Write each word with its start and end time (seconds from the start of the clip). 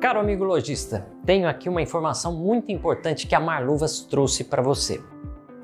Caro 0.00 0.20
amigo 0.20 0.44
lojista, 0.44 1.06
tenho 1.24 1.48
aqui 1.48 1.70
uma 1.70 1.80
informação 1.80 2.30
muito 2.30 2.70
importante 2.70 3.26
que 3.26 3.34
a 3.34 3.40
Marluvas 3.40 4.00
trouxe 4.00 4.44
para 4.44 4.60
você. 4.60 5.02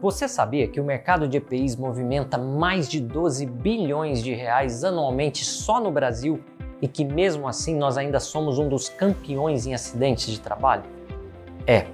Você 0.00 0.26
sabia 0.26 0.66
que 0.66 0.80
o 0.80 0.84
mercado 0.84 1.28
de 1.28 1.36
EPIs 1.36 1.76
movimenta 1.76 2.38
mais 2.38 2.88
de 2.88 2.98
12 2.98 3.44
bilhões 3.44 4.22
de 4.22 4.32
reais 4.32 4.84
anualmente 4.84 5.44
só 5.44 5.78
no 5.78 5.92
Brasil 5.92 6.42
e 6.80 6.88
que 6.88 7.04
mesmo 7.04 7.46
assim 7.46 7.76
nós 7.76 7.98
ainda 7.98 8.18
somos 8.18 8.58
um 8.58 8.70
dos 8.70 8.88
campeões 8.88 9.66
em 9.66 9.74
acidentes 9.74 10.28
de 10.28 10.40
trabalho? 10.40 10.84
É, 11.66 11.86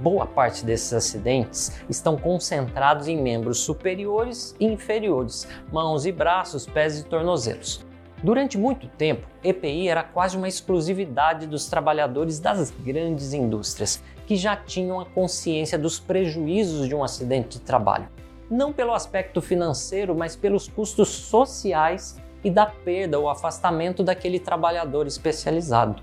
boa 0.00 0.26
parte 0.26 0.64
desses 0.64 0.92
acidentes 0.92 1.82
estão 1.88 2.16
concentrados 2.16 3.08
em 3.08 3.20
membros 3.20 3.58
superiores 3.58 4.54
e 4.60 4.64
inferiores, 4.64 5.48
mãos 5.72 6.06
e 6.06 6.12
braços, 6.12 6.66
pés 6.66 7.00
e 7.00 7.04
tornozelos. 7.04 7.84
Durante 8.22 8.58
muito 8.58 8.86
tempo, 8.86 9.26
EPI 9.42 9.88
era 9.88 10.02
quase 10.02 10.36
uma 10.36 10.46
exclusividade 10.46 11.46
dos 11.46 11.68
trabalhadores 11.70 12.38
das 12.38 12.70
grandes 12.70 13.32
indústrias, 13.32 14.02
que 14.26 14.36
já 14.36 14.54
tinham 14.54 15.00
a 15.00 15.06
consciência 15.06 15.78
dos 15.78 15.98
prejuízos 15.98 16.86
de 16.86 16.94
um 16.94 17.02
acidente 17.02 17.58
de 17.58 17.64
trabalho. 17.64 18.08
Não 18.50 18.74
pelo 18.74 18.92
aspecto 18.92 19.40
financeiro, 19.40 20.14
mas 20.14 20.36
pelos 20.36 20.68
custos 20.68 21.08
sociais 21.08 22.20
e 22.44 22.50
da 22.50 22.66
perda 22.66 23.18
ou 23.18 23.28
afastamento 23.28 24.02
daquele 24.02 24.38
trabalhador 24.38 25.06
especializado. 25.06 26.02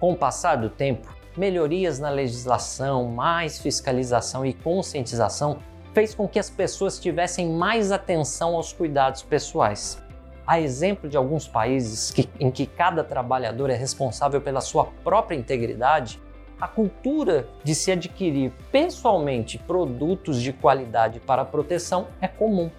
Com 0.00 0.12
o 0.12 0.16
passar 0.16 0.56
do 0.56 0.68
tempo, 0.68 1.14
melhorias 1.36 2.00
na 2.00 2.10
legislação, 2.10 3.04
mais 3.04 3.60
fiscalização 3.60 4.44
e 4.44 4.52
conscientização 4.52 5.58
fez 5.94 6.12
com 6.12 6.26
que 6.26 6.38
as 6.38 6.50
pessoas 6.50 6.98
tivessem 6.98 7.50
mais 7.50 7.92
atenção 7.92 8.56
aos 8.56 8.72
cuidados 8.72 9.22
pessoais. 9.22 10.02
A 10.46 10.60
exemplo 10.60 11.08
de 11.08 11.16
alguns 11.16 11.46
países 11.46 12.10
que, 12.10 12.28
em 12.40 12.50
que 12.50 12.66
cada 12.66 13.04
trabalhador 13.04 13.70
é 13.70 13.74
responsável 13.74 14.40
pela 14.40 14.60
sua 14.60 14.86
própria 15.04 15.36
integridade, 15.36 16.20
a 16.60 16.68
cultura 16.68 17.48
de 17.64 17.74
se 17.74 17.90
adquirir 17.90 18.52
pessoalmente 18.70 19.58
produtos 19.58 20.40
de 20.40 20.52
qualidade 20.52 21.20
para 21.20 21.44
proteção 21.44 22.08
é 22.20 22.28
comum, 22.28 22.70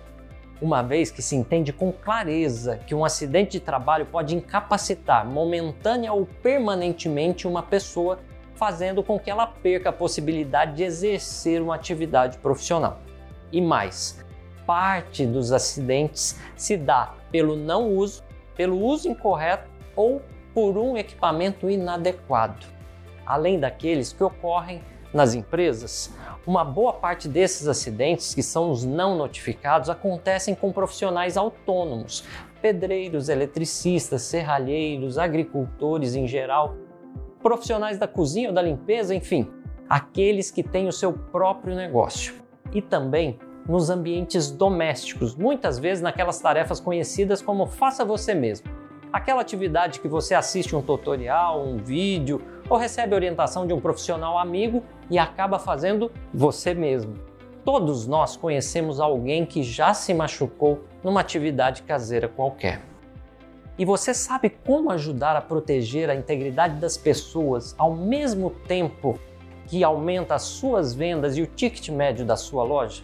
uma 0.61 0.81
vez 0.81 1.11
que 1.11 1.21
se 1.21 1.35
entende 1.35 1.73
com 1.73 1.91
clareza 1.91 2.77
que 2.88 2.95
um 2.95 3.03
acidente 3.03 3.51
de 3.51 3.59
trabalho 3.59 4.05
pode 4.05 4.35
incapacitar 4.35 5.27
momentânea 5.27 6.13
ou 6.13 6.25
permanentemente 6.25 7.45
uma 7.45 7.61
pessoa, 7.61 8.19
fazendo 8.55 9.03
com 9.03 9.19
que 9.19 9.29
ela 9.29 9.45
perca 9.45 9.89
a 9.89 9.93
possibilidade 9.93 10.77
de 10.77 10.83
exercer 10.83 11.61
uma 11.61 11.75
atividade 11.75 12.38
profissional. 12.38 12.99
E 13.51 13.59
mais, 13.59 14.22
parte 14.73 15.23
dos 15.23 15.52
acidentes 15.52 16.35
se 16.55 16.75
dá 16.75 17.13
pelo 17.31 17.55
não 17.55 17.91
uso, 17.91 18.23
pelo 18.55 18.83
uso 18.83 19.07
incorreto 19.07 19.69
ou 19.95 20.19
por 20.52 20.79
um 20.79 20.97
equipamento 20.97 21.69
inadequado. 21.69 22.66
Além 23.23 23.59
daqueles 23.59 24.11
que 24.11 24.23
ocorrem 24.23 24.81
nas 25.13 25.35
empresas, 25.35 26.11
uma 26.44 26.66
boa 26.66 26.91
parte 26.91 27.27
desses 27.27 27.67
acidentes, 27.67 28.33
que 28.33 28.41
são 28.41 28.71
os 28.71 28.83
não 28.83 29.16
notificados, 29.16 29.91
acontecem 29.91 30.55
com 30.55 30.71
profissionais 30.71 31.38
autônomos, 31.38 32.23
pedreiros, 32.59 33.29
eletricistas, 33.29 34.23
serralheiros, 34.23 35.19
agricultores 35.19 36.16
em 36.16 36.25
geral, 36.25 36.75
profissionais 37.44 37.99
da 37.99 38.07
cozinha 38.07 38.49
ou 38.49 38.55
da 38.55 38.61
limpeza, 38.63 39.13
enfim, 39.13 39.47
aqueles 39.88 40.49
que 40.49 40.63
têm 40.63 40.88
o 40.88 40.91
seu 40.91 41.13
próprio 41.13 41.75
negócio. 41.75 42.33
E 42.73 42.81
também 42.81 43.38
nos 43.67 43.89
ambientes 43.89 44.52
domésticos, 44.52 45.36
muitas 45.36 45.80
vezes 45.80 46.02
naquelas 46.02 46.39
tarefas 46.39 46.80
conhecidas 46.80 47.42
como 47.42 47.66
faça 47.66 48.03
você 48.03 48.33
mesmo. 48.33 48.67
Aquela 49.11 49.42
atividade 49.42 50.00
que 50.00 50.08
você 50.08 50.33
assiste 50.33 50.75
um 50.75 50.81
tutorial, 50.81 51.64
um 51.64 51.78
vídeo 51.78 52.41
ou 52.69 52.78
recebe 52.78 53.14
orientação 53.14 53.66
de 53.67 53.73
um 53.73 53.80
profissional 53.80 54.38
amigo 54.38 54.84
e 55.09 55.17
acaba 55.17 55.59
fazendo 55.59 56.11
você 56.34 56.73
mesmo. 56.73 57.14
Todos 57.64 58.08
nós 58.08 58.35
conhecemos 58.35 59.00
alguém 59.00 59.46
que 59.46 59.63
já 59.63 59.94
se 59.94 60.13
machucou 60.13 60.84
numa 61.03 61.22
atividade 61.22 61.84
caseira 61.84 62.28
qualquer. 62.28 62.81
E 63.78 63.85
você 63.85 64.13
sabe 64.13 64.50
como 64.50 64.91
ajudar 64.91 65.35
a 65.35 65.41
proteger 65.41 66.09
a 66.09 66.16
integridade 66.16 66.75
das 66.75 66.97
pessoas 66.97 67.73
ao 67.78 67.96
mesmo 67.96 68.50
tempo 68.68 69.18
que 69.68 69.84
aumenta 69.84 70.35
as 70.35 70.44
suas 70.44 70.94
vendas 70.94 71.38
e 71.38 71.41
o 71.41 71.47
ticket 71.47 71.90
médio 71.90 72.25
da 72.25 72.35
sua 72.35 72.63
loja? 72.63 73.03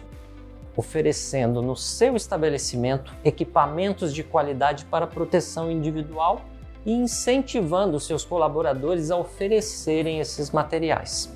Oferecendo 0.80 1.62
no 1.62 1.76
seu 1.76 2.16
estabelecimento 2.16 3.14
equipamentos 3.24 4.12
de 4.12 4.24
qualidade 4.24 4.84
para 4.86 5.06
proteção 5.06 5.70
individual 5.70 6.42
e 6.84 6.92
incentivando 6.92 8.00
seus 8.00 8.24
colaboradores 8.24 9.10
a 9.10 9.16
oferecerem 9.16 10.18
esses 10.18 10.50
materiais. 10.50 11.32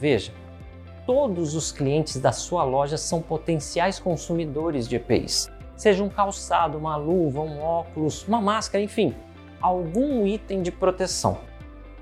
Veja, 0.00 0.32
todos 1.04 1.54
os 1.54 1.72
clientes 1.72 2.18
da 2.18 2.32
sua 2.32 2.62
loja 2.62 2.96
são 2.96 3.20
potenciais 3.20 3.98
consumidores 3.98 4.88
de 4.88 4.96
EPIs, 4.96 5.50
seja 5.76 6.04
um 6.04 6.08
calçado, 6.08 6.78
uma 6.78 6.96
luva, 6.96 7.40
um 7.40 7.60
óculos, 7.60 8.26
uma 8.26 8.40
máscara, 8.40 8.82
enfim, 8.82 9.14
algum 9.60 10.26
item 10.26 10.62
de 10.62 10.70
proteção. 10.70 11.38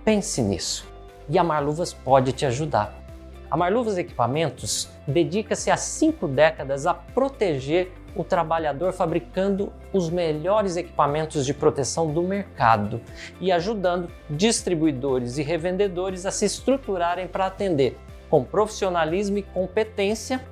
Pense 0.04 0.42
nisso 0.42 0.86
e 1.28 1.38
a 1.38 1.42
Marluvas 1.42 1.92
pode 1.92 2.32
te 2.32 2.44
ajudar. 2.46 3.05
A 3.48 3.56
Marluvas 3.56 3.96
Equipamentos 3.96 4.88
dedica-se 5.06 5.70
há 5.70 5.76
cinco 5.76 6.26
décadas 6.26 6.84
a 6.84 6.92
proteger 6.92 7.92
o 8.16 8.24
trabalhador 8.24 8.92
fabricando 8.92 9.72
os 9.92 10.10
melhores 10.10 10.76
equipamentos 10.76 11.46
de 11.46 11.54
proteção 11.54 12.12
do 12.12 12.22
mercado 12.22 13.00
e 13.40 13.52
ajudando 13.52 14.10
distribuidores 14.28 15.38
e 15.38 15.42
revendedores 15.42 16.26
a 16.26 16.32
se 16.32 16.44
estruturarem 16.44 17.28
para 17.28 17.46
atender 17.46 17.96
com 18.28 18.42
profissionalismo 18.42 19.38
e 19.38 19.42
competência 19.42 20.42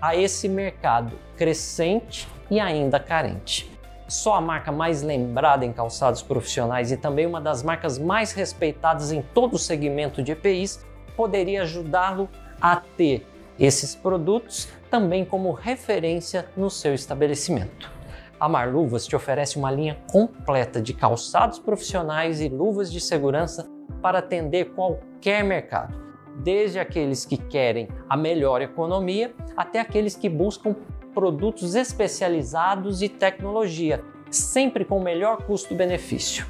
a 0.00 0.14
esse 0.14 0.48
mercado 0.48 1.18
crescente 1.36 2.28
e 2.48 2.60
ainda 2.60 3.00
carente. 3.00 3.68
Só 4.06 4.34
a 4.34 4.40
marca 4.40 4.70
mais 4.70 5.02
lembrada 5.02 5.64
em 5.64 5.72
calçados 5.72 6.22
profissionais 6.22 6.92
e 6.92 6.96
também 6.96 7.26
uma 7.26 7.40
das 7.40 7.64
marcas 7.64 7.98
mais 7.98 8.32
respeitadas 8.32 9.10
em 9.10 9.20
todo 9.20 9.54
o 9.54 9.58
segmento 9.58 10.22
de 10.22 10.30
EPIs 10.30 10.86
poderia 11.16 11.62
ajudá-lo 11.62 12.28
a 12.60 12.76
ter 12.76 13.26
esses 13.58 13.94
produtos 13.94 14.68
também 14.90 15.24
como 15.24 15.52
referência 15.52 16.46
no 16.56 16.70
seu 16.70 16.94
estabelecimento. 16.94 17.90
A 18.38 18.48
Marluvas 18.48 19.06
te 19.06 19.16
oferece 19.16 19.56
uma 19.56 19.70
linha 19.70 19.98
completa 20.10 20.80
de 20.80 20.92
calçados 20.92 21.58
profissionais 21.58 22.40
e 22.40 22.48
luvas 22.48 22.92
de 22.92 23.00
segurança 23.00 23.66
para 24.02 24.18
atender 24.18 24.66
qualquer 24.74 25.42
mercado, 25.42 25.96
desde 26.36 26.78
aqueles 26.78 27.24
que 27.24 27.38
querem 27.38 27.88
a 28.08 28.16
melhor 28.16 28.60
economia 28.60 29.34
até 29.56 29.80
aqueles 29.80 30.14
que 30.14 30.28
buscam 30.28 30.76
produtos 31.14 31.74
especializados 31.74 33.00
e 33.00 33.08
tecnologia, 33.08 34.04
sempre 34.30 34.84
com 34.84 34.98
o 34.98 35.02
melhor 35.02 35.38
custo-benefício. 35.44 36.46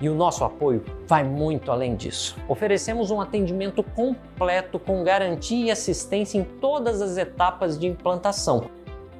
E 0.00 0.08
o 0.08 0.14
nosso 0.14 0.44
apoio 0.44 0.84
vai 1.06 1.22
muito 1.22 1.70
além 1.70 1.94
disso. 1.94 2.36
Oferecemos 2.48 3.10
um 3.10 3.20
atendimento 3.20 3.82
completo 3.82 4.78
com 4.78 5.04
garantia 5.04 5.66
e 5.66 5.70
assistência 5.70 6.38
em 6.38 6.44
todas 6.44 7.00
as 7.00 7.16
etapas 7.16 7.78
de 7.78 7.86
implantação, 7.86 8.68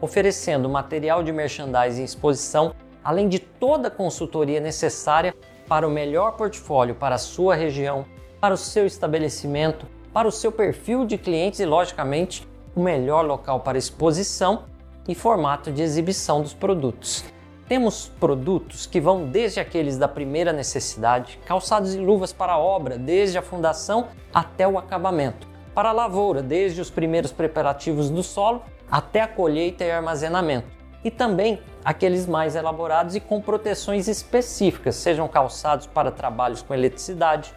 oferecendo 0.01 0.69
material 0.69 1.23
de 1.23 1.33
merchandising 1.33 2.03
e 2.03 2.05
exposição, 2.05 2.75
além 3.03 3.29
de 3.29 3.39
toda 3.39 3.89
a 3.89 3.91
consultoria 3.91 4.61
necessária 4.61 5.35
para 5.69 5.87
o 5.87 5.91
melhor 5.91 6.33
portfólio 6.33 6.95
para 6.95 7.15
a 7.15 7.19
sua 7.19 7.55
região, 7.55 8.05
para 8.41 8.55
o 8.55 8.59
seu 8.59 8.87
estabelecimento, 8.87 9.87
para 10.13 10.29
o 10.29 10.33
seu 10.33 10.53
perfil 10.53 11.07
de 11.07 11.17
clientes 11.17 11.61
e, 11.61 11.65
logicamente, 11.65 12.47
o 12.75 12.81
melhor 12.81 13.25
local 13.25 13.61
para 13.61 13.79
exposição 13.79 14.65
e 15.09 15.15
formato 15.15 15.71
de 15.73 15.83
exibição 15.83 16.43
dos 16.43 16.53
produtos. 16.53 17.25
Temos 17.67 18.13
produtos 18.21 18.85
que 18.85 19.01
vão 19.01 19.27
desde 19.27 19.59
aqueles 19.59 19.97
da 19.97 20.07
primeira 20.07 20.53
necessidade, 20.53 21.41
calçados 21.47 21.95
e 21.95 21.99
luvas 21.99 22.31
para 22.31 22.53
a 22.53 22.59
obra, 22.59 22.99
desde 22.99 23.39
a 23.39 23.43
fundação 23.43 24.09
até 24.35 24.69
o 24.69 24.77
acabamento, 24.77 25.47
para 25.75 25.89
a 25.89 25.93
lavoura, 25.93 26.43
desde 26.43 26.83
os 26.83 26.91
primeiros 26.91 27.33
preparativos 27.33 28.11
do 28.11 28.23
solo 28.23 28.63
até 28.91 29.23
a 29.23 29.27
colheita 29.27 29.83
e 29.83 29.91
armazenamento, 29.91 30.69
e 31.03 31.11
também 31.11 31.59
aqueles 31.83 32.27
mais 32.27 32.55
elaborados 32.55 33.17
e 33.17 33.21
com 33.21 33.41
proteções 33.41 34.09
específicas, 34.09 34.97
sejam 34.97 35.27
calçados 35.27 35.87
para 35.87 36.11
trabalhos 36.11 36.61
com 36.61 36.75
eletricidade, 36.75 37.55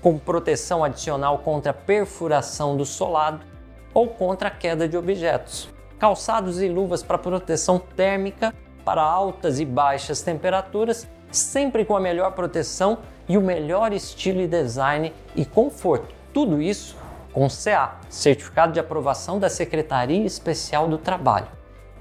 com 0.00 0.16
proteção 0.16 0.84
adicional 0.84 1.38
contra 1.38 1.74
perfuração 1.74 2.76
do 2.76 2.86
solado 2.86 3.44
ou 3.92 4.06
contra 4.06 4.46
a 4.46 4.50
queda 4.50 4.88
de 4.88 4.96
objetos, 4.96 5.68
calçados 5.98 6.62
e 6.62 6.68
luvas 6.68 7.02
para 7.02 7.18
proteção 7.18 7.80
térmica 7.80 8.54
para 8.90 9.02
altas 9.02 9.60
e 9.60 9.64
baixas 9.64 10.20
temperaturas, 10.20 11.06
sempre 11.30 11.84
com 11.84 11.96
a 11.96 12.00
melhor 12.00 12.32
proteção 12.32 12.98
e 13.28 13.38
o 13.38 13.40
melhor 13.40 13.92
estilo 13.92 14.40
e 14.40 14.48
design 14.48 15.12
e 15.36 15.44
conforto. 15.44 16.12
Tudo 16.34 16.60
isso 16.60 16.96
com 17.32 17.46
CA, 17.46 18.00
Certificado 18.08 18.72
de 18.72 18.80
Aprovação 18.80 19.38
da 19.38 19.48
Secretaria 19.48 20.26
Especial 20.26 20.88
do 20.88 20.98
Trabalho. 20.98 21.46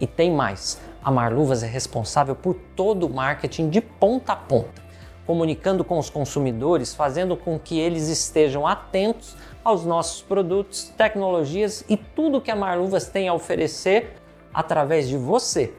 E 0.01 0.07
tem 0.07 0.31
mais, 0.31 0.81
a 1.03 1.11
Marluvas 1.11 1.61
é 1.61 1.67
responsável 1.67 2.35
por 2.35 2.55
todo 2.75 3.05
o 3.05 3.13
marketing 3.13 3.69
de 3.69 3.81
ponta 3.81 4.33
a 4.33 4.35
ponta, 4.35 4.81
comunicando 5.27 5.83
com 5.83 5.99
os 5.99 6.09
consumidores, 6.09 6.95
fazendo 6.95 7.37
com 7.37 7.59
que 7.59 7.77
eles 7.79 8.07
estejam 8.07 8.65
atentos 8.65 9.37
aos 9.63 9.85
nossos 9.85 10.23
produtos, 10.23 10.91
tecnologias 10.97 11.85
e 11.87 11.95
tudo 11.95 12.41
que 12.41 12.49
a 12.49 12.55
Marluvas 12.55 13.07
tem 13.07 13.27
a 13.27 13.33
oferecer 13.35 14.15
através 14.51 15.07
de 15.07 15.17
você. 15.17 15.71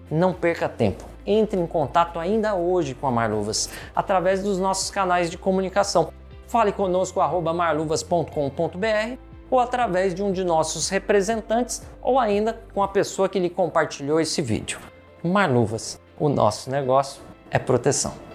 Não 0.10 0.34
perca 0.34 0.70
tempo. 0.70 1.04
Entre 1.26 1.60
em 1.60 1.68
contato 1.68 2.20
ainda 2.20 2.56
hoje 2.56 2.94
com 2.94 3.08
a 3.08 3.12
Marluvas 3.12 3.70
através 3.96 4.42
dos 4.42 4.58
nossos 4.58 4.90
canais 4.90 5.30
de 5.30 5.38
comunicação. 5.38 6.12
Fale 6.48 6.72
conosco 6.72 7.20
marluvas.com.br 7.20 9.18
ou 9.50 9.60
através 9.60 10.14
de 10.14 10.24
um 10.24 10.32
de 10.32 10.44
nossos 10.44 10.90
representantes 10.90 11.82
ou 12.02 12.20
ainda 12.20 12.60
com 12.74 12.84
a 12.84 12.88
pessoa 12.88 13.30
que 13.30 13.40
lhe 13.40 13.50
compartilhou 13.50 14.20
esse 14.20 14.42
vídeo. 14.42 14.80
Marluvas, 15.24 16.00
o 16.20 16.30
nosso 16.30 16.70
negócio 16.70 17.22
é 17.50 17.60
proteção. 17.60 18.27